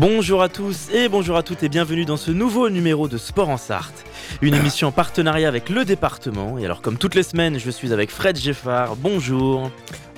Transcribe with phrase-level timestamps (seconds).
[0.00, 3.50] Bonjour à tous et bonjour à toutes et bienvenue dans ce nouveau numéro de Sport
[3.50, 4.06] en Sarthe.
[4.40, 6.56] Une émission en partenariat avec le département.
[6.56, 8.96] Et alors comme toutes les semaines, je suis avec Fred Geffard.
[8.96, 9.70] Bonjour.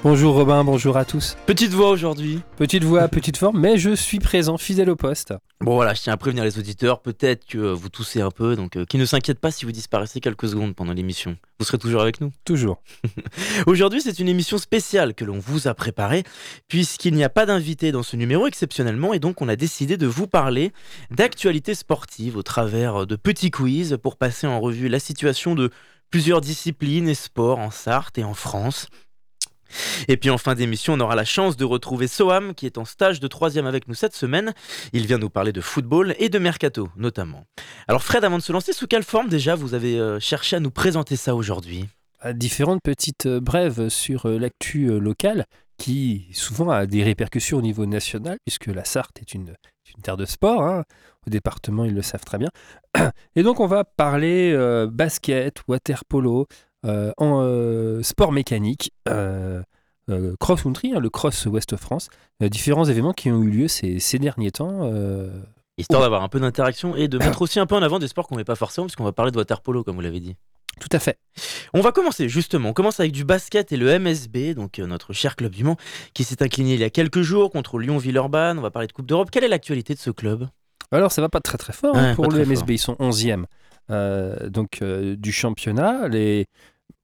[0.04, 1.36] Bonjour Robin, bonjour à tous.
[1.46, 2.40] Petite voix aujourd'hui.
[2.56, 5.32] Petite voix, petite forme, mais je suis présent, fidèle au poste.
[5.60, 8.76] Bon voilà, je tiens à prévenir les auditeurs, peut-être que vous toussez un peu, donc
[8.76, 11.36] euh, qui ne s'inquiètent pas si vous disparaissez quelques secondes pendant l'émission.
[11.60, 12.82] Vous serez toujours avec nous Toujours.
[13.68, 16.24] Aujourd'hui, c'est une émission spéciale que l'on vous a préparée,
[16.66, 20.08] puisqu'il n'y a pas d'invité dans ce numéro exceptionnellement, et donc on a décidé de
[20.08, 20.72] vous parler
[21.12, 25.70] d'actualités sportives au travers de petits quiz pour passer en revue la situation de
[26.10, 28.88] plusieurs disciplines et sports en Sarthe et en France.
[30.08, 32.84] Et puis en fin d'émission, on aura la chance de retrouver Soham qui est en
[32.84, 34.52] stage de troisième avec nous cette semaine.
[34.92, 37.44] Il vient nous parler de football et de mercato notamment.
[37.88, 40.60] Alors Fred, avant de se lancer, sous quelle forme déjà vous avez euh, cherché à
[40.60, 41.88] nous présenter ça aujourd'hui?
[42.34, 45.44] Différentes petites euh, brèves sur euh, l'actu locale
[45.78, 49.54] qui souvent a des répercussions au niveau national puisque la Sarthe est une,
[50.02, 50.62] terre de sport.
[50.62, 50.84] hein.
[51.26, 52.50] Au département, ils le savent très bien.
[53.36, 54.56] Et donc on va parler
[54.90, 56.46] basket, water polo,
[56.84, 58.92] en euh, sport mécanique.
[59.08, 59.62] euh,
[60.10, 62.08] euh, cross-country, hein, le Cross Ouest France,
[62.42, 64.80] euh, différents événements qui ont eu lieu ces, ces derniers temps.
[64.92, 65.30] euh,
[65.78, 68.26] Histoire d'avoir un peu d'interaction et de mettre aussi un peu en avant des sports
[68.26, 70.34] qu'on met pas forcément, puisqu'on va parler de water polo comme vous l'avez dit.
[70.80, 71.18] tout à fait.
[71.72, 72.70] On va commencer justement.
[72.70, 75.76] On commence avec du basket et le MSB, donc euh, notre cher club du Mans,
[76.14, 78.58] qui s'est incliné il y a quelques jours contre Lyon-Villeurbanne.
[78.58, 79.30] On va parler de Coupe d'Europe.
[79.30, 80.48] Quelle est l'actualité de ce club?
[80.90, 82.70] Alors, ça va pas très très fort hein, pour le MSB.
[82.72, 83.44] Ils sont 11e
[83.90, 86.08] euh, donc, euh, du championnat.
[86.08, 86.46] Les...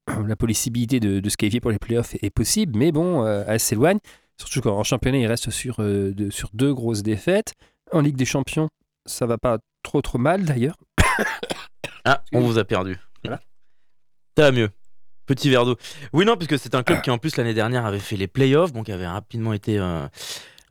[0.26, 3.60] La possibilité de, de se qualifier pour les playoffs est, possible, mais bon, euh, elle
[3.60, 3.98] s'éloigne.
[4.36, 7.54] Surtout qu'en championnat, il reste sur, euh, de- sur deux grosses défaites.
[7.92, 8.68] En Ligue des Champions,
[9.06, 10.76] ça va pas trop trop mal d'ailleurs.
[12.04, 12.96] Ah, on vous a perdu.
[13.22, 13.40] Voilà.
[14.36, 14.70] Ça va mieux.
[15.26, 15.76] Petit verre d'eau.
[16.14, 18.72] Oui, non, puisque c'est un club qui en plus l'année dernière avait fait les playoffs,
[18.72, 20.06] donc qui avait rapidement été, euh,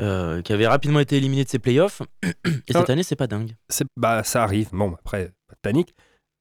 [0.01, 2.01] euh, qui avait rapidement été éliminé de ses playoffs.
[2.23, 2.29] Et
[2.67, 3.55] cette Alors- année, c'est pas dingue.
[3.97, 4.69] Bah, ça arrive.
[4.71, 5.93] Bon, après, pas de panique.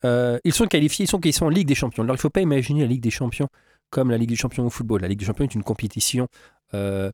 [0.04, 2.02] Euh, ils sont qualifiés, ils sont, ils sont en Ligue des Champions.
[2.02, 3.48] Alors, il ne faut pas imaginer la Ligue des Champions
[3.90, 5.00] comme la Ligue des Champions au football.
[5.00, 6.28] La Ligue des Champions est une compétition
[6.74, 7.10] euh,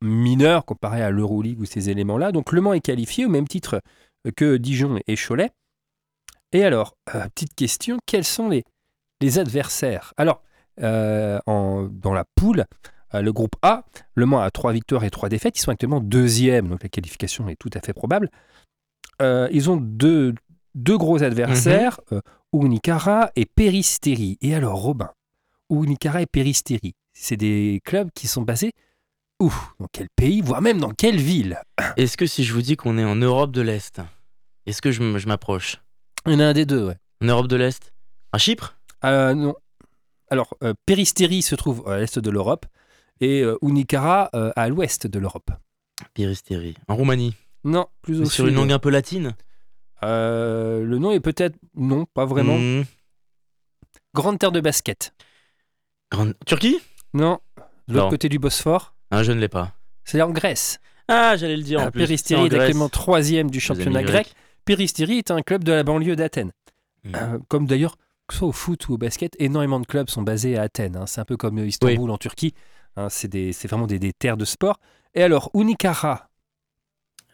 [0.00, 2.32] mineure comparée à l'Euroleague ou ces éléments-là.
[2.32, 3.82] Donc, Le Mans est qualifié au même titre
[4.36, 5.50] que Dijon et Cholet.
[6.52, 8.64] Et alors, euh, petite question, quels sont les,
[9.38, 10.14] adversaires?
[10.16, 10.42] Alors,
[10.78, 12.64] dans la poule,
[13.12, 13.84] le groupe A,
[14.14, 15.58] Le Mans a trois victoires et trois défaites.
[15.58, 18.30] Ils sont actuellement deuxième, donc la qualification est tout à fait probable.
[19.20, 20.34] Ils ont deux,
[20.74, 22.20] deux gros adversaires, euh,
[22.52, 24.38] Unicara et Peristeri.
[24.40, 25.10] Et alors, Robin,
[25.70, 28.72] Unicara et Peristeri, c'est des clubs qui sont basés
[29.40, 31.58] où Dans quel pays, voire même dans quelle ville?
[31.96, 34.00] Est-ce que si je vous dis qu'on est en Europe de l'Est,
[34.66, 35.76] est-ce que je m'approche?
[36.26, 36.96] Il y en a un des deux, ouais.
[37.22, 37.92] En Europe de l'Est?
[38.32, 38.76] À Chypre?
[39.04, 39.54] Euh, non.
[40.28, 42.66] Alors, euh, Peristeri se trouve à l'est de l'Europe
[43.20, 45.50] et euh, Unicara euh, à l'ouest de l'Europe.
[46.12, 46.76] Piristérie.
[46.88, 47.34] En Roumanie?
[47.64, 48.48] Non, plus au Sur sud.
[48.48, 49.34] une langue un peu latine?
[50.02, 51.56] Euh, le nom est peut-être.
[51.74, 52.56] Non, pas vraiment.
[52.58, 52.84] Hmm.
[54.14, 55.12] Grande terre de basket.
[56.10, 56.78] Grande- Turquie?
[57.14, 57.38] Non,
[57.88, 58.94] de l'autre côté du Bosphore.
[59.10, 59.72] Ah, je ne l'ai pas.
[60.04, 60.78] C'est en Grèce.
[61.08, 62.02] Ah, j'allais le dire en plus.
[62.02, 64.26] En est actuellement troisième du championnat grec.
[64.26, 64.34] grecs.
[64.64, 66.52] Peristeri est un club de la banlieue d'Athènes.
[67.04, 67.12] Hmm.
[67.16, 67.96] Euh, comme d'ailleurs,
[68.26, 70.96] que ce soit au foot ou au basket, énormément de clubs sont basés à Athènes.
[70.96, 71.06] hein.
[71.06, 72.54] C'est un peu comme Istanbul en Turquie.
[72.96, 73.28] Hein, c'est
[73.66, 74.78] vraiment des, des terres de sport.
[75.14, 76.29] Et alors, Unicara,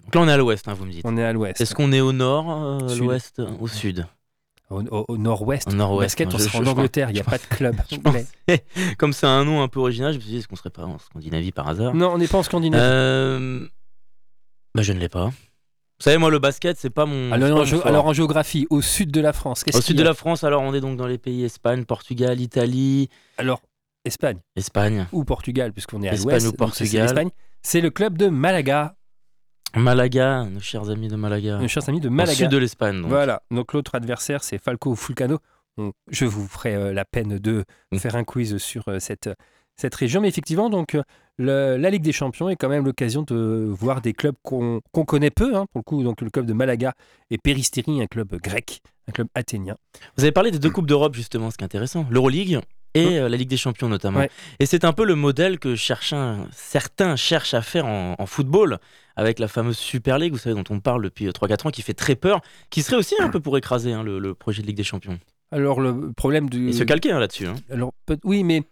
[0.06, 1.02] Donc là, on est à l'ouest, hein, vous me dites.
[1.04, 1.60] on est à l'ouest.
[1.60, 2.50] Est-ce qu'on est au nord,
[2.82, 4.06] euh, l'ouest, euh, au sud
[4.70, 5.72] Au, au- au nord-ouest.
[5.72, 7.10] Nord-ouest, basket, on en Angleterre.
[7.10, 7.76] Il n'y a pas de club
[8.98, 10.84] Comme c'est un nom un peu original, je me suis dit, est-ce qu'on serait pas
[10.84, 12.82] en Scandinavie par hasard Non, on n'est pas en Scandinavie.
[12.84, 13.66] Euh,
[14.74, 15.26] Bah, je ne l'ai pas.
[15.26, 17.32] Vous savez, moi, le basket, c'est pas mon.
[17.32, 19.80] alors, c'est en pas mon alors, en géographie, au sud de la France, qu'est-ce Au
[19.80, 23.08] sud de la France, alors, on est donc dans les pays Espagne, Portugal, Italie,
[23.38, 23.62] Alors,
[24.04, 26.46] Espagne Espagne, ou Portugal, puisqu'on est à Espagne l'ouest.
[26.46, 27.30] ou ça, c'est Portugal.
[27.62, 28.94] C'est le club de Malaga,
[29.74, 31.58] Malaga, nos chers amis de Malaga.
[31.58, 32.34] nos chers amis de Au Malaga.
[32.36, 33.02] sud de l'Espagne.
[33.06, 35.38] Voilà, donc l'autre adversaire, c'est Falco Fulcano.
[36.10, 37.98] Je vous ferai euh, la peine de Mm.
[37.98, 39.28] faire un quiz sur euh, cette,
[39.76, 40.22] cette région.
[40.22, 41.02] Mais effectivement, donc, euh,
[41.36, 45.30] le- la Ligue des Champions est quand même l'occasion de voir des clubs qu'on connaît
[45.30, 45.54] peu.
[45.54, 46.94] hein, pour le coup, donc le club de Malaga
[47.30, 49.76] et Peristeri, un club grec, un club athénien.
[50.16, 52.06] Vous avez parlé des deux Coupes d'Europe, justement, ce qui est intéressant.
[52.10, 52.60] L'Euroleague
[52.98, 54.20] et euh, la Ligue des Champions, notamment.
[54.20, 54.30] Ouais.
[54.60, 55.74] Et c'est un peu le modèle que
[56.14, 58.78] un- certains cherchent à faire en, en football,
[59.16, 61.94] avec la fameuse Super League, vous savez, dont on parle depuis 3-4 ans, qui fait
[61.94, 62.40] très peur,
[62.70, 65.18] qui serait aussi un peu pour écraser hein, le, le projet de Ligue des Champions.
[65.52, 66.68] Alors le problème du...
[66.68, 67.46] Il se calquait hein, là-dessus.
[67.46, 67.54] hein.
[67.70, 67.94] Alors,
[68.24, 68.62] oui, mais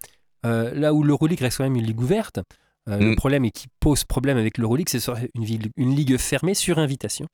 [0.44, 2.40] euh, là où l'Euroleague reste quand même une ligue ouverte,
[2.88, 3.16] euh, le Mm.
[3.16, 5.00] problème et qui pose problème avec l'Euroleague, c'est
[5.34, 7.26] une ligue fermée sur invitation,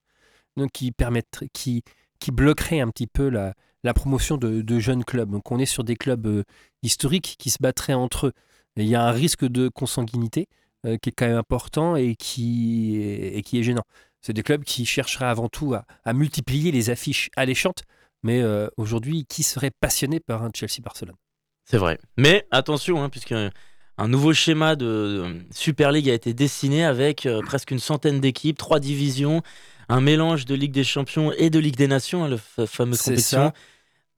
[0.57, 1.83] donc qui permettrait, qui,
[2.21, 5.31] qui bloquerait un petit peu la, la promotion de, jeunes clubs.
[5.31, 6.45] Donc on est sur des clubs euh,
[6.83, 8.33] historiques qui se battraient entre eux.
[8.77, 10.49] Et il y a un risque de consanguinité
[10.87, 13.85] euh, qui est quand même important et qui, est gênant.
[14.23, 17.83] C'est des clubs qui chercheraient avant tout à, à multiplier les affiches alléchantes.
[18.23, 21.17] Mais euh, aujourd'hui, qui serait passionné par un Chelsea-Barcelone
[21.65, 21.99] C'est vrai.
[22.17, 23.35] Mais attention, hein, puisque
[24.01, 28.57] un nouveau schéma de Super League a été dessiné avec euh, presque une centaine d'équipes,
[28.59, 29.43] trois divisions,
[29.89, 32.99] un mélange de Ligue des Champions et de Ligue des Nations, hein, la fa- fameuse
[32.99, 33.39] C'est compétition.
[33.49, 33.53] ça.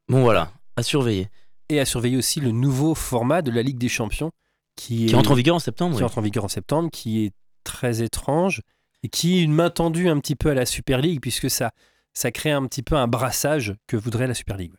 [0.09, 1.29] Bon voilà, à surveiller.
[1.69, 4.31] et à surveiller aussi le nouveau format de la Ligue des Champions
[4.77, 5.97] qui, Qui est- entre en vigueur en septembre.
[5.97, 6.05] qui oui.
[6.07, 7.33] entre en vigueur en septembre, qui est
[7.65, 8.61] très étrange
[9.03, 11.73] et qui est une main tendue un petit peu à la Super League puisque ça,
[12.15, 14.73] ça crée un petit peu un brassage que voudrait la Super League.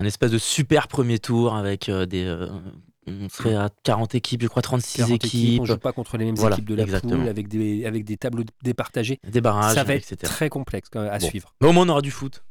[0.00, 2.24] Un espèce de super premier tour avec euh, des.
[2.24, 2.48] euh,
[3.24, 6.24] on serait à 40 équipes, je crois 36 40 équipes, on joue pas contre les
[6.24, 7.16] mêmes Voilà, équipes de la exactement.
[7.16, 9.18] poule avec des, avec des tableaux départagés.
[9.28, 10.30] des barrages, ça va être etc.
[10.32, 11.26] très complexe à Bon.
[11.26, 11.54] suivre.
[11.60, 12.42] Mais au moins on aura du foot.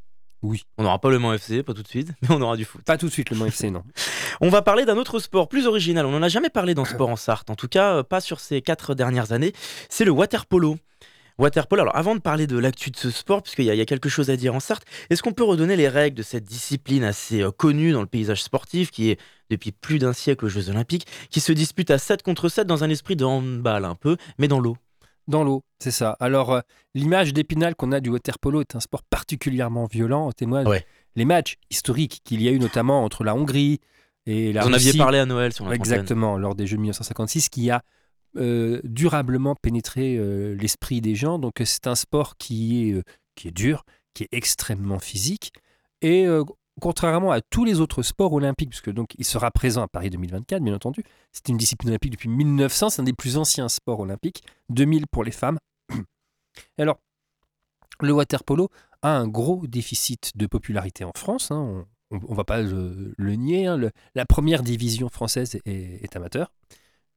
[0.44, 0.62] Oui.
[0.78, 2.82] On n'aura pas le Mans FC, pas tout de suite, mais on aura du foot.
[2.84, 3.84] Pas tout de suite le Mans FC, non.
[4.42, 6.06] On va parler d'un autre sport plus original.
[6.06, 8.40] On n'en a jamais parlé dans Sport en Sarthe, en tout cas euh, pas sur
[8.40, 9.52] ces quatre dernières années.
[9.90, 10.78] C'est le waterpolo.
[11.38, 11.82] Waterpolo.
[11.84, 13.86] Alors avant de parler de l'actu de ce sport, puisqu'il y, a- il y a
[13.86, 17.04] quelque chose à dire en Sarthe, est-ce qu'on peut redonner les règles de cette discipline
[17.04, 19.20] assez euh, connue dans le paysage sportif, qui est
[19.50, 22.84] depuis plus d'un siècle aux Jeux Olympiques, qui se dispute à 7 contre 7 dans
[22.84, 24.78] un esprit de handball un peu, mais dans l'eau?
[25.28, 26.16] Dans l'eau, c'est ça.
[26.22, 26.62] Alors, euh,
[26.96, 30.28] l'image d'épinal qu'on a du water polo est un sport particulièrement violent.
[30.28, 30.86] En témoignent Ouais.
[31.18, 33.80] les matchs historiques qu'il y a eu notamment entre la Hongrie
[34.26, 35.76] et la Vous en aviez parlé à Noël sur antenne.
[35.76, 37.84] Exactement, lors des Jeux de 1956, qui a
[38.36, 41.40] euh, durablement pénétré euh, l'esprit des gens.
[41.40, 43.04] Donc, c'est un sport qui est, euh,
[43.36, 45.54] qui est dur, qui est extrêmement physique.
[46.02, 46.28] Et
[46.80, 50.62] contrairement à tous les autres sports olympiques, puisque donc il sera présent à Paris 2024,
[50.62, 54.44] bien entendu, c'est une discipline olympique depuis 1900, c'est un des plus anciens sports olympiques,
[54.70, 55.58] 2000 pour les femmes.
[56.78, 57.00] Alors,
[58.00, 58.70] le water polo
[59.02, 61.50] a un gros déficit de popularité en France.
[61.50, 63.66] hein, on ne va pas le, nier.
[63.66, 63.80] hein,
[64.14, 66.52] la première division française est amateur.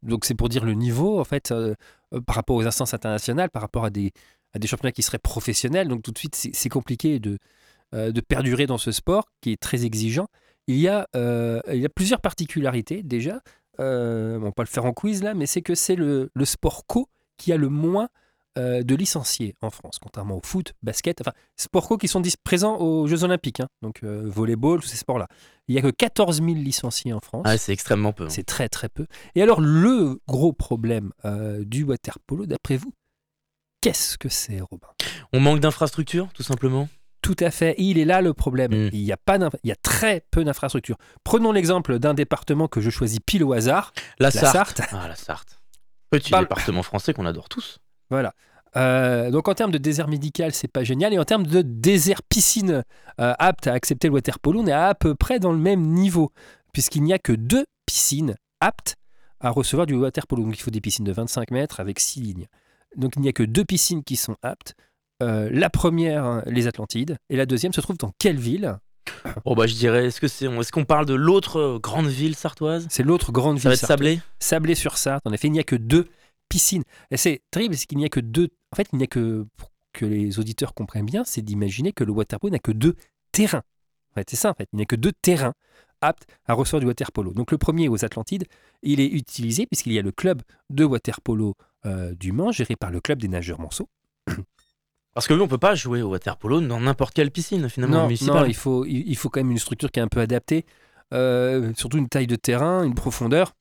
[0.03, 1.75] Donc c'est pour dire le niveau, en fait, euh,
[2.15, 4.13] euh, par rapport aux instances internationales, par rapport à des,
[4.55, 5.89] à des championnats qui seraient professionnels.
[5.89, 7.39] Donc tout de suite, c'est compliqué de,
[7.95, 10.29] euh, de perdurer dans ce sport qui est très exigeant.
[10.67, 13.41] Il y a, il y a plusieurs particularités déjà.
[13.79, 16.87] On va pas le faire en quiz là, mais c'est que c'est le, le sport
[16.87, 17.09] co
[17.39, 18.09] qui a le moins
[18.59, 22.77] euh, de licenciés en France, contrairement au foot, basket, enfin, sports co qui sont présents
[22.79, 25.29] aux Jeux Olympiques, hein, donc euh, volleyball, tous ces sports-là.
[25.69, 27.43] Il n'y a que 14 000 licenciés en France.
[27.47, 28.25] Ah, c'est extrêmement peu.
[28.25, 28.29] hein.
[28.31, 29.07] C'est très très peu.
[29.35, 32.93] Et alors le gros problème euh, du water polo, d'après vous,
[33.81, 34.89] qu'est-ce que c'est, Robin?
[35.33, 36.89] On manque d'infrastructures, tout simplement?
[37.23, 37.75] Tout à fait.
[37.79, 38.73] Il est là le problème.
[38.87, 38.91] Mm.
[38.95, 40.97] Il y a pas il y a très peu d'infrastructures.
[41.23, 44.79] Prenons l'exemple d'un département que je choisis pile au hasard, La, la Sarthe.
[44.79, 44.91] Sarthe.
[44.93, 45.61] Ah, la Sarthe.
[46.11, 47.79] Petit Parle- département français qu'on adore tous.
[48.11, 48.33] Voilà.
[48.77, 51.13] Euh, donc en termes de désert médical, c'est pas génial.
[51.13, 52.85] Et en termes de désert piscine
[53.21, 55.83] euh, apte à accepter le water polo, on est à peu près dans le même
[55.83, 56.31] niveau,
[56.73, 58.95] puisqu'il n'y a que deux piscines aptes
[59.41, 60.45] à recevoir du water polo.
[60.45, 62.47] Donc il faut des piscines de 25 mètres avec 6 lignes.
[62.97, 64.75] Donc il n'y a que deux piscines qui sont aptes.
[65.23, 68.79] Euh, la première, les Atlantides, et la deuxième se trouve dans quelle ville?
[69.45, 72.87] Bon bah je dirais, est-ce que c'est, est-ce qu'on parle de l'autre grande ville sartoise?
[72.89, 73.75] C'est l'autre grande Ça va ville.
[73.75, 73.97] être sartoise.
[73.99, 75.27] Sablé Sablé-sur-Sarthe.
[75.27, 76.09] En effet, il n'y a que deux
[76.51, 76.85] piscines.
[77.11, 78.49] Et c'est terrible, c'est qu'il n'y a que deux.
[78.73, 79.47] En fait, il n'y a que.
[79.57, 82.95] Pour que les auditeurs comprennent bien, c'est d'imaginer que le water polo n'a que deux
[83.33, 83.63] terrains.
[84.13, 84.69] En fait, c'est ça, en fait.
[84.73, 85.55] Il n'y a que deux terrains
[86.01, 87.33] aptes à recevoir du water polo.
[87.33, 88.45] Donc, le premier aux Atlantides,
[88.83, 92.77] il est utilisé puisqu'il y a le club de water polo euh, du Mans, géré
[92.77, 93.89] par le club des nageurs Monceau.
[95.15, 98.03] Parce que oui, on peut pas jouer au water polo dans n'importe quelle piscine finalement
[98.03, 98.43] Non, municipale.
[98.43, 100.65] non, il faut, il faut quand même une structure qui est un peu adaptée,
[101.13, 103.57] euh, surtout une taille de terrain, une profondeur.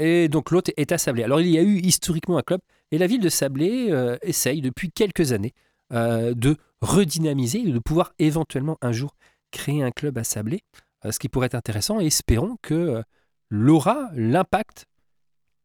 [0.00, 1.22] Et donc l'autre est à Sablé.
[1.22, 4.60] Alors il y a eu historiquement un club, et la ville de Sablé euh, essaye
[4.62, 5.52] depuis quelques années
[5.92, 9.14] euh, de redynamiser et de pouvoir éventuellement un jour
[9.52, 10.62] créer un club à Sablé,
[11.04, 13.02] euh, ce qui pourrait être intéressant, et espérons que
[13.50, 14.86] l'aura, l'impact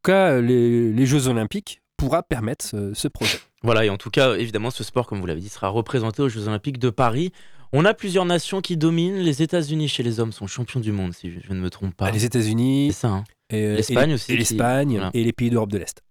[0.03, 3.39] qu'a les, les Jeux Olympiques pourra permettre ce- ce projet.
[3.63, 6.29] Voilà, et en tout cas, évidemment, ce sport, comme vous l'avez dit, sera représenté aux
[6.29, 7.31] Jeux Olympiques de Paris.
[7.73, 9.17] On a plusieurs nations qui dominent.
[9.17, 11.95] Les États-Unis chez les hommes sont champions du monde, si je, je ne me trompe
[11.95, 12.11] pas.
[12.11, 13.07] Les C'est États-Unis, ça.
[13.09, 13.23] hein.
[13.49, 15.11] Et, euh, L'Espagne aussi et qui- l'Espagne voilà.
[15.13, 16.01] et les pays d'Europe de l'Est.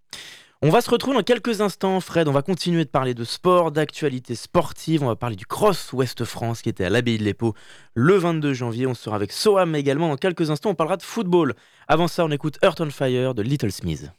[0.62, 2.26] On va se retrouver dans quelques instants, Fred.
[2.26, 5.02] On va continuer de parler de sport, d'actualité sportive.
[5.02, 7.52] On va parler du Cross Ouest France qui était à l'abbaye de l'Épau
[7.92, 8.86] le 22 janvier.
[8.86, 10.08] On sera avec Soham également.
[10.08, 11.54] Dans quelques instants, on parlera de football.
[11.86, 14.10] Avant ça, on écoute Earth on Fire de Little Smith.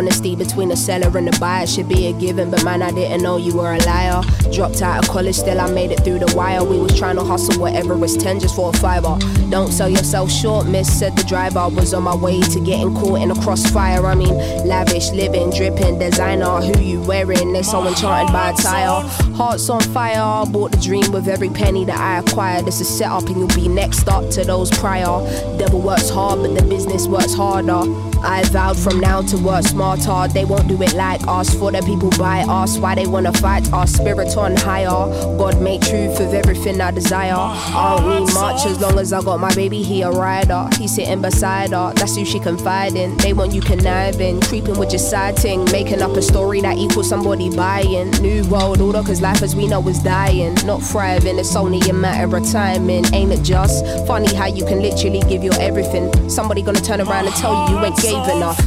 [0.00, 3.22] Honesty between the seller and the buyer should be a given, but man, I didn't
[3.22, 4.22] know you were a liar.
[4.50, 6.64] Dropped out of college, still I made it through the wire.
[6.64, 9.18] We was trying to hustle whatever was 10 just for a fiver.
[9.50, 11.68] Don't sell yourself short, miss, said the driver.
[11.68, 14.06] Was on my way to getting caught in a crossfire.
[14.06, 14.34] I mean,
[14.66, 16.62] lavish, living, dripping, designer.
[16.62, 17.52] Who you wearing?
[17.52, 19.02] They're so enchanted by attire.
[19.36, 22.64] Hearts on fire, bought the dream with every penny that I acquired.
[22.64, 25.20] This is set up, and you'll be next up to those prior.
[25.58, 28.09] Devil works hard, but the business works harder.
[28.22, 30.32] I vowed from now to what work smarter.
[30.32, 31.54] They won't do it like us.
[31.54, 34.88] For the people by us, why they wanna fight our Spirit on higher.
[35.36, 37.34] God make truth of everything I desire.
[37.34, 40.68] I don't need much as long as I got my baby here, a rider.
[40.78, 41.92] He's sitting beside her.
[41.94, 43.16] That's who she confide in.
[43.18, 47.08] They want you conniving, creeping with your side ting, making up a story that equals
[47.08, 48.10] somebody buying.
[48.22, 51.38] New world order, cause life as we know is dying, not thriving.
[51.38, 55.42] It's only a matter of timing, ain't it just funny how you can literally give
[55.42, 56.10] your everything?
[56.30, 58.58] Somebody gonna turn around and tell you you ain't gave enough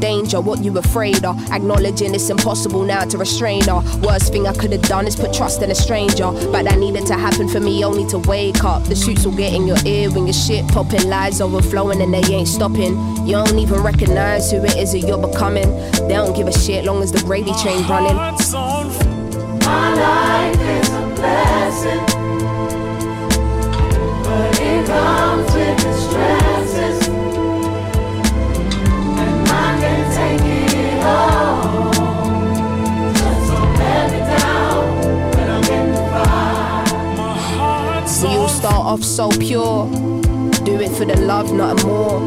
[0.00, 1.38] danger, what you afraid of.
[1.52, 3.80] Acknowledging it's impossible now to restrain her.
[4.00, 6.32] Worst thing I could have done is put trust in a stranger.
[6.50, 8.82] But that needed to happen for me only to wake up.
[8.84, 12.34] The shoots will get in your ear when your shit popping, lies overflowing and they
[12.34, 12.98] ain't stopping.
[13.24, 15.70] You don't even recognize who it is that you're becoming.
[16.08, 18.16] They don't give a shit long as the gravy train running.
[18.16, 22.04] My life is a blessing,
[24.24, 27.01] but it comes with its stresses,
[38.92, 39.86] off so pure.
[40.64, 42.20] Do it for the love, not a more.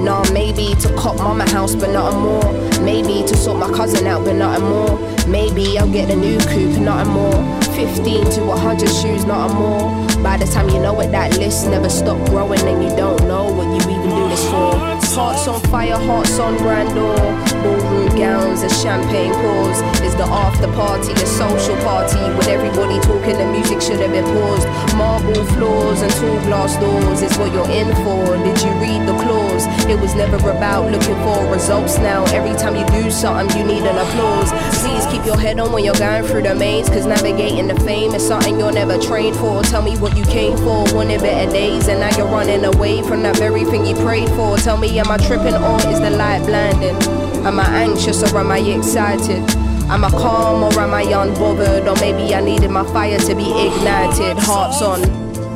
[0.00, 2.80] Nah, maybe to cop mama house, but not a more.
[2.82, 4.98] Maybe to sort my cousin out, but not a more.
[5.28, 7.60] Maybe I'll get a new coupe, not a more.
[7.74, 10.05] 15 to 100 shoes, not a more.
[10.22, 13.44] By the time you know it, that list never stop growing, and you don't know
[13.52, 14.74] what you even do this for.
[15.16, 17.16] Hearts on fire, hearts on grandeur.
[17.62, 19.80] Ballroom gowns and champagne pours.
[20.02, 23.38] Is the after party a social party with everybody talking?
[23.38, 24.68] The music should have been paused.
[24.96, 28.36] Marble floors and tall glass doors is what you're in for.
[28.44, 29.64] Did you read the clause?
[29.88, 32.24] It was never about looking for results now.
[32.34, 34.52] Every time you do something, you need an applause.
[34.82, 38.14] Please keep your head on when you're going through the maze, cause navigating the fame
[38.14, 39.62] is something you're never trained for.
[39.62, 43.22] Tell me what you came for, wanted better days, and now you're running away from
[43.22, 44.56] that very thing you prayed for.
[44.56, 46.96] Tell me, am I tripping or is the light blinding?
[47.44, 49.42] Am I anxious or am I excited?
[49.88, 51.86] Am I calm or am I unbothered?
[51.86, 54.36] Or maybe I needed my fire to be ignited.
[54.38, 55.00] Hearts on.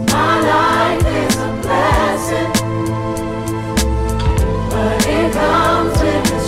[0.06, 2.52] My life is a blessing,
[4.70, 6.39] but it comes with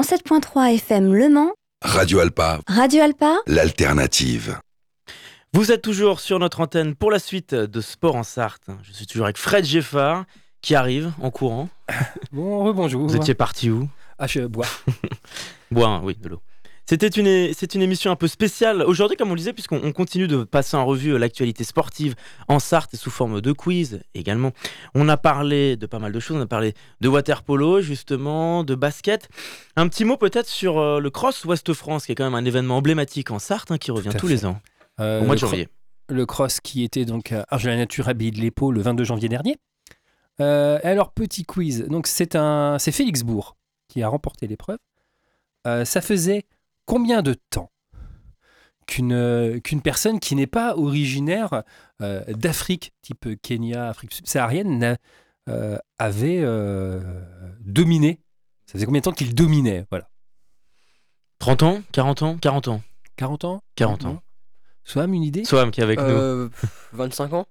[0.00, 1.52] 107.3 FM Le Mans,
[1.82, 4.58] Radio Alpa, Radio Alpa, l'alternative.
[5.52, 8.70] Vous êtes toujours sur notre antenne pour la suite de Sport en Sarthe.
[8.82, 10.24] Je suis toujours avec Fred Geffard
[10.62, 11.68] qui arrive en courant.
[12.32, 13.06] Bon, rebonjour.
[13.06, 13.90] Vous étiez parti où?
[14.18, 14.64] Ah, je bois.
[15.70, 16.40] Boire, oui, de l'eau.
[16.90, 19.92] C'était une, c'est une émission un peu spéciale aujourd'hui, comme on le disait, puisqu'on on
[19.92, 22.16] continue de passer en revue euh, l'actualité sportive
[22.48, 24.50] en Sarthe sous forme de quiz également.
[24.96, 28.64] On a parlé de pas mal de choses, on a parlé de water polo justement,
[28.64, 29.28] de basket.
[29.76, 32.44] Un petit mot peut-être sur euh, le Cross Ouest France, qui est quand même un
[32.44, 34.34] événement emblématique en Sarthe, hein, qui revient tous fait.
[34.34, 34.60] les ans,
[34.98, 35.68] Euh, au mois de cro- janvier.
[36.08, 39.28] le cross qui était donc à Argelès la Nature à de l'Épau le 22 janvier
[39.28, 39.58] dernier.
[40.40, 41.84] Euh, alors, petit quiz.
[41.88, 43.56] Donc, c'est un, c'est Félix Bourg
[43.86, 44.78] qui a remporté l'épreuve.
[45.68, 46.46] Euh, ça faisait
[46.90, 47.70] combien de temps
[48.88, 51.62] qu'une euh, qu'une personne qui n'est pas originaire
[52.02, 54.96] euh, d'Afrique, type Kenya, Afrique subsaharienne,
[55.48, 57.00] euh, avait euh,
[57.60, 58.18] dominé?
[58.66, 59.86] Ça faisait combien de temps qu'il dominait?
[59.90, 60.08] Voilà.
[61.38, 61.82] 30 ans?
[61.92, 62.38] 40 ans?
[62.38, 62.82] 40 ans
[63.14, 63.62] 40 ans?
[63.76, 64.22] 40 ans.
[64.82, 65.44] Soham, une idée?
[65.44, 66.04] Soham qui est avec nous.
[66.06, 67.46] Euh, pff, 25 ans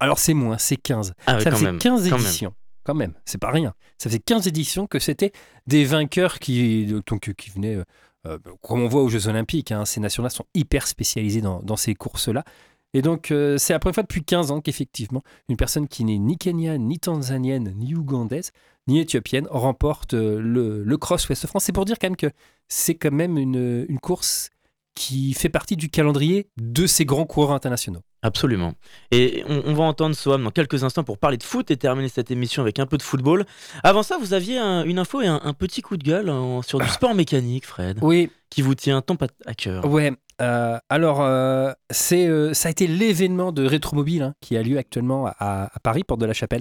[0.00, 1.14] Alors c'est moins, c'est 15.
[1.26, 2.26] Ah ouais, ça quand faisait même, 15 quand même.
[2.26, 2.54] éditions.
[2.84, 3.72] Quand même, c'est pas rien.
[3.96, 5.32] Ça faisait 15 éditions que c'était
[5.66, 7.78] des vainqueurs qui, donc, qui venaient,
[8.26, 11.76] euh, euh, comme on voit aux Jeux Olympiques, hein, ces nations-là sont hyper spécialisées dans,
[11.76, 12.44] ces courses-là.
[12.92, 16.18] Et donc, euh, c'est la première fois depuis 15 ans qu'effectivement, une personne qui n'est
[16.18, 18.50] ni kenyane, ni tanzanienne, ni ougandaise,
[18.88, 21.64] ni éthiopienne remporte euh, le, Cross Ouest France.
[21.64, 22.30] C'est pour dire quand même que
[22.68, 24.50] c'est quand même une course
[24.94, 28.02] qui fait partie du calendrier de ces grands coureurs internationaux.
[28.22, 28.74] Absolument.
[29.10, 32.08] Et on, on va entendre Soham dans quelques instants pour parler de foot et terminer
[32.10, 33.46] cette émission avec un peu de football.
[33.82, 36.60] Avant ça, vous aviez un- une info et un, un petit coup de gueule en-
[36.62, 39.86] sur du sport mécanique, Fred, Oui, qui vous tient tant à, cœur.
[39.86, 40.12] Ouais,
[40.42, 44.76] euh, alors euh, c'est, euh, ça a été l'événement de Rétromobile hein, qui a lieu
[44.76, 46.60] actuellement à, à Paris, porte de la Chapelle.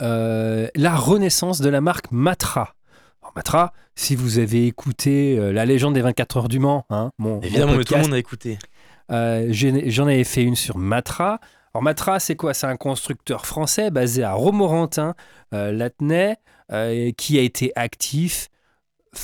[0.00, 2.74] La renaissance de la marque Matra.
[3.22, 7.36] Alors, Matra, si vous avez écouté La légende des 24 heures du Mans, hein, mon,
[7.36, 8.58] mon Évidemment, mais tout le monde a écouté.
[9.10, 11.40] Euh, J'en avais fait une sur Matra.
[11.74, 12.54] Alors Matra, c'est quoi?
[12.54, 15.14] C'est un constructeur français basé à Romorantin,
[15.54, 16.36] euh, Latenay,
[16.72, 18.48] euh, qui a été actif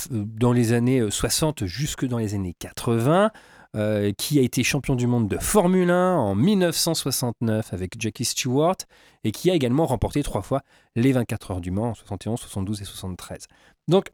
[0.09, 3.31] dans les années euh, 60 jusque dans les années 80,
[3.75, 8.77] euh, qui a été champion du monde de Formule 1 en 1969 avec Jackie Stewart
[9.23, 10.61] et qui a également remporté trois fois
[10.95, 13.47] les 24 heures du Mans en 71, 72 et 73.
[13.87, 14.11] Donc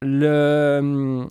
[0.00, 1.26] le-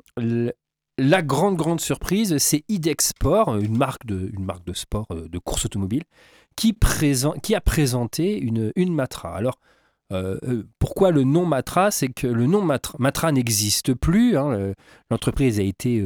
[0.98, 5.28] la grande, grande surprise, c'est IDEX Sport, une marque de, une marque de sport, euh,
[5.28, 6.04] de course automobile,
[6.56, 6.76] qui,
[7.56, 9.36] a présenté une, une Matra.
[9.36, 9.60] Alors,
[10.12, 11.92] euh, euh, pourquoi le nom Matra?
[11.92, 14.38] C'est que le nom Matra, n'existe plus.
[14.38, 14.74] hein, le-
[15.12, 16.04] L'entreprise a été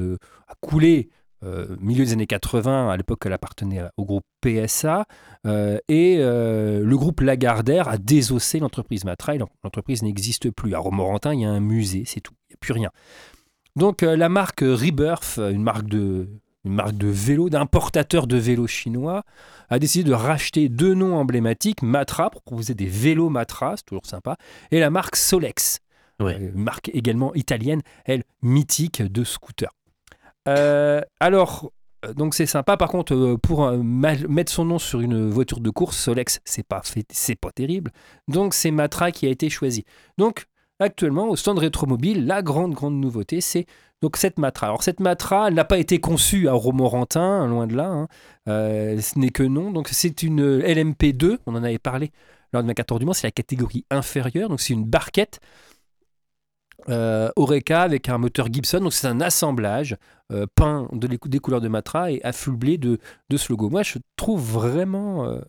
[0.48, 1.10] a coulé
[1.44, 2.90] euh, milieu des années 80.
[2.90, 5.06] À l'époque, elle appartenait au groupe PSA.
[5.46, 9.36] et le groupe Lagardère a désossé l'entreprise Matra.
[9.64, 10.76] L'entreprise n'existe plus.
[10.76, 12.34] À Romorantin, il y a un musée, c'est tout.
[12.50, 12.90] Il n'y a plus rien.
[13.76, 16.28] Donc euh, la marque Rebirth, euh, une marque de,
[16.66, 19.24] une marque de vélo, d'importateur de vélos chinois,
[19.70, 24.06] a décidé de racheter deux noms emblématiques, Matra, pour proposer des vélos Matra, c'est toujours
[24.06, 24.36] sympa,
[24.72, 25.80] et la marque Solex,
[26.20, 26.36] Ouais.
[26.36, 29.70] euh, une marque également italienne, elle, mythique de scooter.
[30.48, 31.72] Euh, alors,
[32.16, 32.78] donc c'est sympa.
[32.78, 37.06] Par contre, pour mettre son nom sur une voiture de course, Solex, c'est pas fait-
[37.12, 37.92] c'est pas terrible.
[38.28, 39.86] Donc c'est Matra qui a été choisi.
[40.18, 40.46] Donc
[40.82, 43.66] actuellement au stand Rétromobile, la grande grande nouveauté, c'est
[44.02, 44.68] donc cette Matra.
[44.68, 47.88] Alors cette Matra, elle n'a pas été conçue à Romorantin, loin de là.
[47.88, 48.08] hein.
[48.48, 49.72] Euh, ce n'est que non.
[49.72, 51.38] Donc c'est une LMP2.
[51.46, 52.12] On en avait parlé
[52.52, 53.14] lors de ma 14 du mois.
[53.14, 54.50] C'est la catégorie inférieure.
[54.50, 55.40] Donc c'est une barquette.
[56.90, 59.96] Euh, Oreca avec un moteur Gibson, donc c'est un assemblage
[60.32, 62.98] euh, peint de des couleurs de Matra et affublé de,
[63.30, 63.70] de ce logo.
[63.70, 65.40] Moi, je trouve vraiment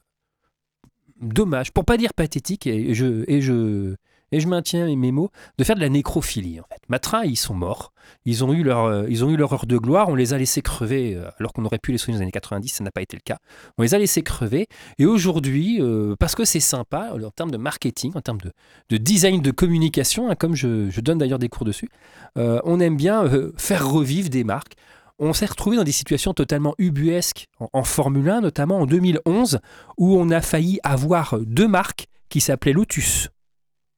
[1.23, 3.95] dommage, pour pas dire pathétique, et je, et je,
[4.33, 6.59] et je maintiens mes mots, de faire de la nécrophilie.
[6.59, 6.81] En fait.
[6.88, 7.92] Matra, ils sont morts,
[8.25, 10.38] ils ont, eu leur, euh, ils ont eu leur heure de gloire, on les a
[10.38, 12.90] laissés crever, euh, alors qu'on aurait pu les soigner dans les années 90, ça n'a
[12.90, 13.38] pas été le cas.
[13.79, 14.66] On les a laissés crever,
[14.99, 18.53] et aujourd'hui, euh, parce que c'est sympa, en termes de marketing, en termes de,
[18.88, 21.90] de design de communication, hein, comme je, donne d'ailleurs des cours dessus,
[22.37, 24.75] on aime bien faire revivre des marques.
[25.18, 29.59] On s'est retrouvé dans des situations totalement ubuesques en, en Formule 1, notamment en 2011,
[29.99, 33.29] où on a failli avoir deux marques qui s'appelaient Lotus.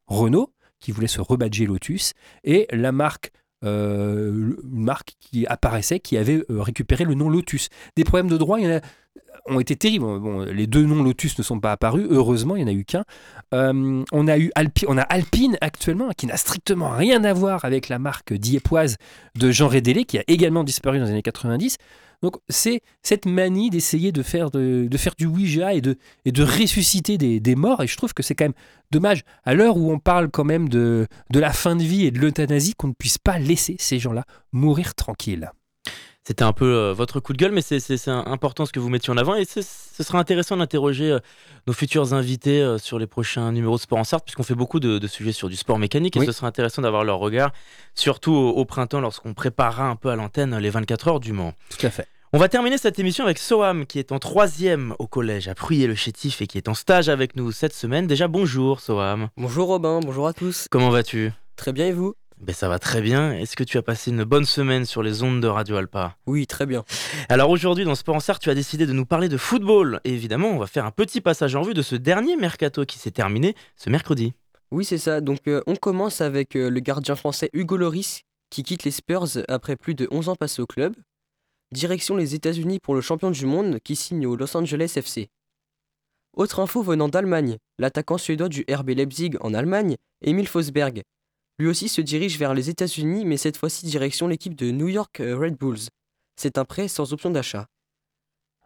[0.07, 2.13] Renault, qui voulait se rebadger Lotus,
[2.45, 3.33] et la marque,
[3.65, 4.55] euh,
[5.21, 7.69] qui apparaissait, qui avait euh, récupéré le nom Lotus.
[7.97, 8.81] Des problèmes de droit, il y en a
[9.47, 10.51] ont été terribles.
[10.51, 13.05] Les deux noms Lotus ne sont pas apparus, heureusement, il n'y en a eu qu'un.
[13.53, 18.33] Euh, on, a eu Alpine actuellement, qui n'a strictement rien à voir avec la marque
[18.33, 18.97] diepoise
[19.35, 21.77] de Jean Rédélé, qui a également disparu dans les années 90.
[22.25, 26.33] Donc c'est cette manie d'essayer de faire, de, de faire du Ouija et de, et
[26.33, 27.83] de ressusciter des, des morts.
[27.83, 28.55] Et je trouve que c'est quand même
[28.91, 32.11] dommage, à l'heure où on parle quand même de, de la fin de vie et
[32.11, 35.51] de l'euthanasie, qu'on ne puisse pas laisser ces gens-là mourir tranquilles.
[36.27, 39.13] C'était un peu euh, votre coup de gueule, mais c'est- important ce que vous mettiez
[39.13, 39.35] en avant.
[39.35, 39.61] Et ce
[40.03, 41.19] sera intéressant d'interroger euh,
[41.67, 44.81] nos futurs invités euh, sur les prochains numéros de Sport en Sarthe, puisqu'on fait beaucoup
[44.81, 46.17] de, de sujets sur du sport mécanique.
[46.17, 46.25] Et Oui.
[46.27, 47.53] ce sera intéressant d'avoir leur regard,
[47.95, 51.53] surtout au, au printemps, lorsqu'on préparera un peu à l'antenne les 24 heures du Mans.
[51.69, 52.09] Tout à fait.
[52.35, 56.43] On va terminer cette émission avec Soham, qui est en troisième au collège à Pruyé-le-Chétif
[56.43, 58.09] et qui est en stage avec nous cette semaine.
[58.09, 59.29] Déjà, bonjour Soham.
[59.37, 60.67] Bonjour Robin, bonjour à tous.
[60.69, 61.31] Comment vas-tu?
[61.55, 62.15] Très bien et vous?
[62.41, 63.33] Ben, Ça va très bien.
[63.35, 66.17] Est-ce que tu as passé une bonne semaine sur les ondes de Radio Alpa?
[66.27, 66.83] Oui, très bien.
[67.29, 70.01] Alors aujourd'hui, dans Sport en tu as décidé de nous parler de football.
[70.03, 72.99] Et évidemment, on va faire un petit passage en vue de ce dernier mercato qui
[72.99, 74.33] s'est terminé ce mercredi.
[74.73, 75.21] Oui, c'est ça.
[75.21, 79.39] Donc euh, on commence avec euh, le gardien français Hugo Loris qui quitte les Spurs
[79.47, 80.97] après plus de 11 ans passés au club.
[81.75, 85.29] Direction les États-Unis pour le champion du monde qui signe au Los Angeles FC.
[86.33, 91.03] Autre info venant d'Allemagne, l'attaquant suédois du RB Leipzig en Allemagne, Emil Fosberg.
[91.59, 95.17] Lui aussi se dirige vers les États-Unis, mais cette fois-ci direction l'équipe de New York
[95.19, 95.89] Red Bulls.
[96.37, 97.67] C'est un prêt sans option d'achat.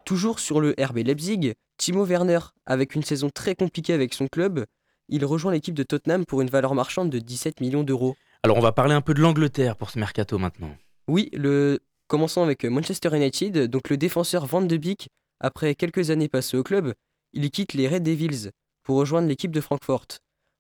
[0.05, 4.67] Toujours sur le RB Leipzig, Timo Werner, avec une saison très compliquée avec son club,
[5.09, 8.17] il rejoint l'équipe de Tottenham pour une valeur marchande de 17 millions d'euros.
[8.43, 10.77] Alors on va parler un peu de l'Angleterre pour ce mercato maintenant.
[11.09, 13.65] Oui, le Commençons avec euh, Manchester United.
[13.69, 15.09] Donc le défenseur Van de Beek,
[15.41, 16.95] après quelques années passées au club,
[17.35, 18.51] il quitte les Red Devils
[18.83, 20.07] pour rejoindre l'équipe de Francfort.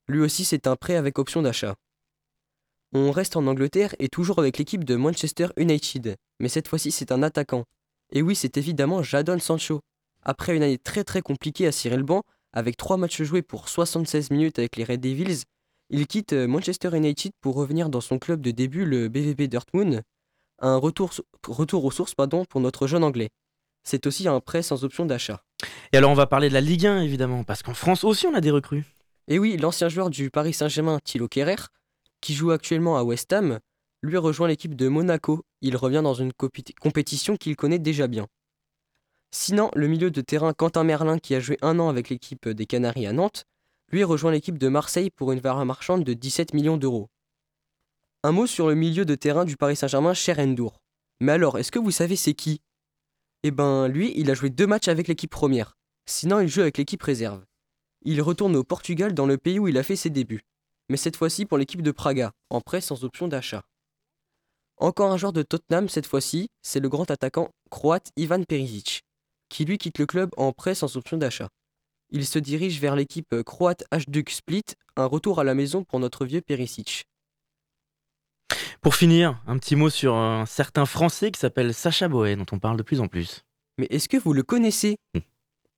[0.08, 1.74] Lui aussi, c'est un prêt avec option d'achat.
[2.92, 7.12] On reste en Angleterre et toujours avec l'équipe de Manchester United, mais cette fois-ci c'est
[7.12, 7.64] un attaquant.
[8.12, 9.80] Et oui, c'est évidemment Jadon Sancho.
[10.22, 13.68] Après une année très très compliquée à cirer le banc, avec 3 matchs joués pour
[13.68, 15.44] 76 minutes avec les Red Devils,
[15.90, 20.02] il quitte euh, Manchester United pour revenir dans son club de début, le BVB Dortmund.
[20.60, 21.10] Un retour,
[21.46, 23.30] retour aux sources pardon, pour notre jeune anglais.
[23.84, 25.42] C'est aussi un prêt sans option d'achat.
[25.92, 28.34] Et alors on va parler de la Ligue 1 évidemment, parce qu'en France aussi on
[28.34, 28.84] a des recrues.
[29.28, 31.68] Et oui, l'ancien joueur du Paris Saint-Germain, Thilo Kerrer,
[32.20, 33.60] qui joue actuellement à West Ham,
[34.02, 35.44] lui rejoint l'équipe de Monaco.
[35.60, 38.26] Il revient dans une compétition qu'il connaît déjà bien.
[39.30, 42.66] Sinon, le milieu de terrain Quentin Merlin, qui a joué un an avec l'équipe des
[42.66, 43.44] Canaries à Nantes,
[43.90, 47.08] lui rejoint l'équipe de Marseille pour une valeur marchande de 17 millions d'euros.
[48.24, 50.80] Un mot sur le milieu de terrain du Paris Saint-Germain, Cher Endour.
[51.20, 52.60] Mais alors, est-ce que vous savez c'est qui?
[53.44, 55.76] Eh ben, lui, il a joué deux matchs avec l'équipe première.
[56.04, 57.44] Sinon, il joue avec l'équipe réserve.
[58.02, 60.42] Il retourne au Portugal dans le pays où il a fait ses débuts.
[60.88, 63.62] Mais cette fois-ci pour l'équipe de Praga, en prêt sans option d'achat.
[64.78, 69.02] Encore un joueur de Tottenham cette fois-ci, c'est le grand attaquant croate Ivan Perisic,
[69.48, 71.50] qui lui quitte le club en prêt sans option d'achat.
[72.10, 74.64] Il se dirige vers l'équipe croate Hajduk Split,
[74.96, 77.04] un retour à la maison pour notre vieux Perisic.
[78.80, 82.58] Pour finir, un petit mot sur un certain Français qui s'appelle Sacha Boé, dont on
[82.58, 83.42] parle de plus en plus.
[83.76, 85.20] Mais est-ce que vous le connaissez Hmm.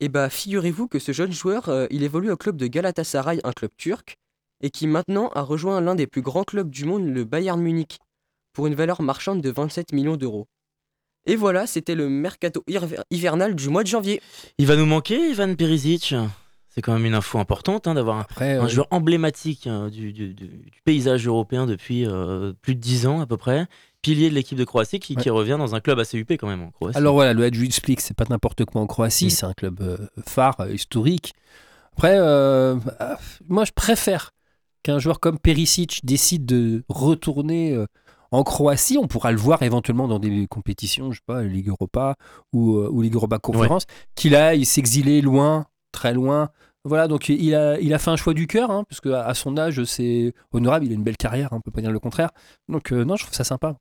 [0.03, 3.53] Eh bah, figurez-vous que ce jeune joueur, euh, il évolue au club de Galatasaray, un
[3.53, 4.17] club turc,
[4.63, 7.99] et qui maintenant a rejoint l'un des plus grands clubs du monde, le Bayern Munich,
[8.55, 10.47] pour une valeur marchande de 27 millions d'euros.
[11.27, 14.23] Et voilà, c'était le mercato hiver- hivernal du mois de janvier.
[14.57, 16.15] Il va nous manquer, Ivan Perisic?
[16.73, 18.27] C'est quand même une info importante hein, d'avoir un,
[18.61, 23.07] un joueur emblématique hein, du, du- du- du paysage européen depuis euh, plus de 10
[23.09, 23.67] ans à peu près.
[24.03, 26.63] Pilier de l'équipe de Croatie qui, qui revient dans un club assez huppé quand même
[26.63, 26.97] en Croatie.
[26.97, 29.31] Alors voilà, le Hadji Split, c'est pas n'importe quoi en Croatie, Mm.
[29.31, 31.35] c'est un club euh, phare, euh, historique.
[31.93, 34.31] Après, ah, moi je préfère
[34.83, 37.77] qu'un joueur comme Perisic décide de retourner
[38.31, 38.97] en Croatie.
[38.97, 42.15] On pourra le voir éventuellement dans des compétitions, je sais pas, Ligue Europa
[42.55, 46.51] ou, ou Ligue Europa Conférence, qu'il aille s'exiler loin, très loin.
[46.85, 49.59] Voilà, donc il a, il a fait un choix du cœur, hein, qu'à à son
[49.59, 52.31] âge, c'est honorable, il a une belle carrière, hein, on peut pas dire le contraire.
[52.69, 53.77] Donc euh, non, je trouve ça sympa.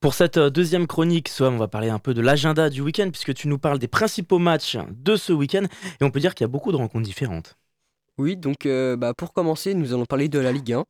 [0.00, 3.10] Pour cette euh, deuxième chronique, Soam, on va parler un peu de l'agenda du week-end
[3.10, 5.64] puisque tu nous parles des principaux matchs de ce week-end
[6.00, 7.58] et on peut dire qu'il y a beaucoup de rencontres différentes.
[8.16, 10.84] Oui, donc euh, bah, pour commencer, nous allons parler de la Ligue 1.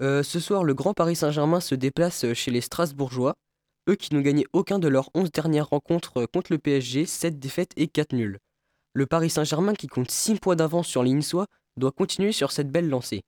[0.00, 3.34] Euh, ce soir, le Grand Paris Saint-Germain se déplace chez les Strasbourgeois,
[3.88, 7.72] eux qui n'ont gagné aucun de leurs 11 dernières rencontres contre le PSG, 7 défaites
[7.76, 8.38] et 4 nuls.
[8.94, 11.46] Le Paris Saint-Germain, qui compte 6 points d'avance sur les Niçois,
[11.76, 13.22] doit continuer sur cette belle lancée.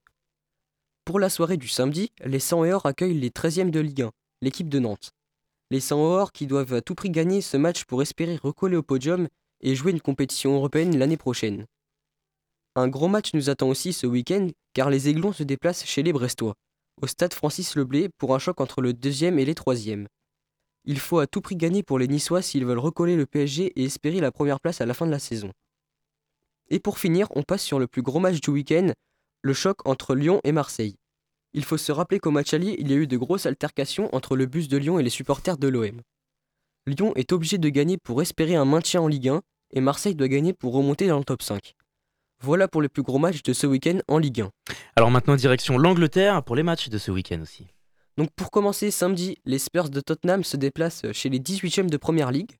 [1.04, 4.10] Pour la soirée du samedi, les 100 et or accueillent les 13e de Ligue 1,
[4.42, 5.10] l'équipe de Nantes.
[5.70, 8.76] Les 100 et or qui doivent à tout prix gagner ce match pour espérer recoller
[8.76, 9.28] au podium
[9.60, 11.66] et jouer une compétition européenne l'année prochaine.
[12.76, 16.12] Un gros match nous attend aussi ce week-end car les Aiglons se déplacent chez les
[16.12, 16.54] Brestois,
[17.02, 20.06] au stade Francis Leblé pour un choc entre le deuxième et les troisièmes.
[20.84, 23.84] Il faut à tout prix gagner pour les Niçois s'ils veulent recoller le PSG et
[23.84, 25.52] espérer la première place à la fin de la saison.
[26.68, 28.92] Et pour finir, on passe sur le plus gros match du week-end,
[29.42, 30.96] le choc entre Lyon et Marseille.
[31.52, 34.36] Il faut se rappeler qu'au match allié, il y a eu de grosses altercations entre
[34.36, 36.00] le bus de Lyon et les supporters de l'OM.
[36.86, 40.28] Lyon est obligé de gagner pour espérer un maintien en Ligue 1 et Marseille doit
[40.28, 41.74] gagner pour remonter dans le top 5.
[42.40, 44.50] Voilà pour les plus gros matchs de ce week-end en Ligue 1.
[44.96, 47.66] Alors maintenant direction l'Angleterre pour les matchs de ce week-end aussi.
[48.20, 52.30] Donc pour commencer, samedi, les Spurs de Tottenham se déplacent chez les 18e de Première
[52.30, 52.50] Ligue.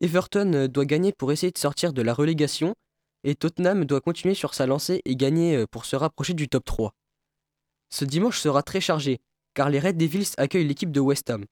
[0.00, 2.76] Everton euh, doit gagner pour essayer de sortir de la relégation
[3.24, 6.64] et Tottenham doit continuer sur sa lancée et gagner euh, pour se rapprocher du top
[6.64, 6.94] 3.
[7.92, 9.18] Ce dimanche sera très chargé
[9.54, 11.44] car les Red Devils accueillent l'équipe de West Ham.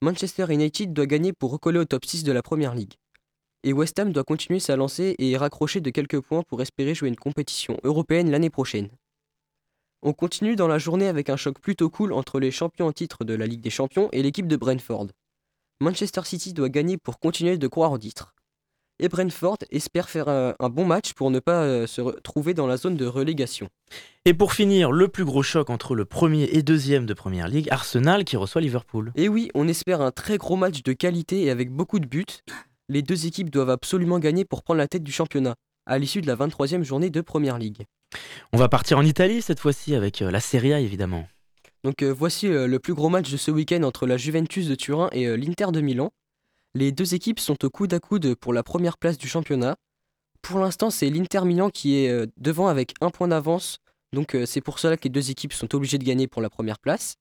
[0.00, 2.94] Manchester United doit gagner pour recoller au top 6 de la Première Ligue.
[3.64, 7.08] Et West Ham doit continuer sa lancée et raccrocher de quelques points pour espérer jouer
[7.08, 8.90] une compétition européenne l'année prochaine.
[10.04, 13.24] On continue dans la journée avec un choc plutôt cool entre les champions en titre
[13.24, 15.06] de la Ligue des Champions et l'équipe de Brentford.
[15.80, 18.34] Manchester City doit gagner pour continuer de croire au titre.
[18.98, 22.66] Et Brentford espère faire un, un bon match pour ne pas euh, se retrouver dans
[22.66, 23.68] la zone de relégation.
[24.24, 27.68] Et pour finir, le plus gros choc entre le premier et deuxième de Première Ligue,
[27.70, 29.12] Arsenal qui reçoit Liverpool.
[29.14, 32.24] Et oui, on espère un très gros match de qualité et avec beaucoup de buts.
[32.88, 35.54] Les deux équipes doivent absolument gagner pour prendre la tête du championnat,
[35.86, 37.86] à l'issue de la 23e journée de Première Ligue.
[38.54, 41.26] On va partir en Italie cette fois-ci avec euh, la Serie A évidemment.
[41.84, 44.74] Donc euh, voici euh, le plus gros match de ce week-end entre la Juventus de
[44.74, 46.12] Turin et l'Inter de Milan.
[46.74, 49.76] Les deux équipes sont au coude à coude pour la première place du championnat.
[50.42, 53.78] Pour l'instant, c'est l'Inter Milan qui est devant avec un point d'avance,
[54.12, 56.78] donc c'est pour cela que les deux équipes sont obligées de gagner pour la première
[56.78, 57.16] place.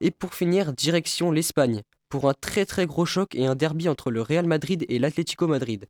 [0.00, 4.10] Et pour finir, direction l'Espagne, pour un très très gros choc et un derby entre
[4.10, 5.86] le Real Madrid et l'Atlético Madrid.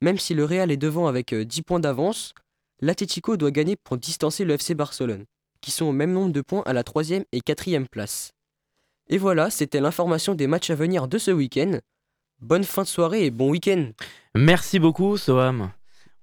[0.00, 2.34] Même si le Real est devant avec euh, 10 points d'avance,
[2.84, 5.24] l'Atlético doit gagner pour distancer le FC Barcelone,
[5.62, 8.32] qui sont au même nombre de points à la 3 et 4 place.
[9.08, 11.78] Et voilà, c'était l'information des matchs à venir de ce week-end.
[12.40, 13.92] Bonne fin de soirée et bon week-end
[14.34, 15.70] Merci beaucoup, Soham.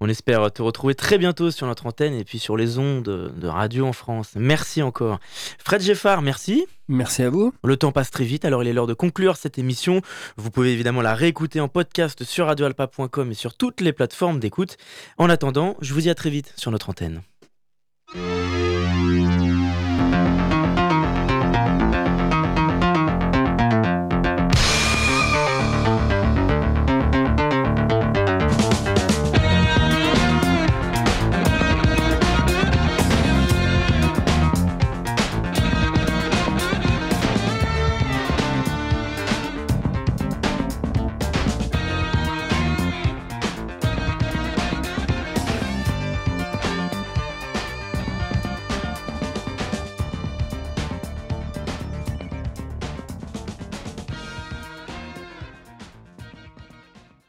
[0.03, 3.47] On espère te retrouver très bientôt sur notre antenne et puis sur les ondes de
[3.47, 4.31] radio en France.
[4.35, 5.19] Merci encore.
[5.59, 6.65] Fred Geffard, merci.
[6.87, 7.53] Merci à vous.
[7.63, 10.01] Le temps passe très vite, alors il est l'heure de conclure cette émission.
[10.37, 14.77] Vous pouvez évidemment la réécouter en podcast sur radioalpa.com et sur toutes les plateformes d'écoute.
[15.19, 17.21] En attendant, je vous dis à très vite sur notre antenne.